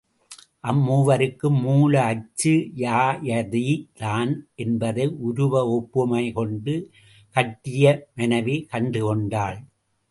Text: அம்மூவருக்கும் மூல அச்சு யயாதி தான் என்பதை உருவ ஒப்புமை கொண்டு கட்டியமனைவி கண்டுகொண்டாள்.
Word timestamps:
அம்மூவருக்கும் 0.63 1.59
மூல 1.65 1.93
அச்சு 2.03 2.53
யயாதி 2.79 3.67
தான் 3.93 4.31
என்பதை 4.55 5.07
உருவ 5.29 5.63
ஒப்புமை 5.77 6.25
கொண்டு 6.31 6.75
கட்டியமனைவி 7.35 8.57
கண்டுகொண்டாள். 8.73 9.59